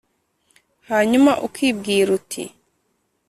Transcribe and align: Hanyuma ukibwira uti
Hanyuma 0.89 1.31
ukibwira 1.47 2.09
uti 2.17 2.43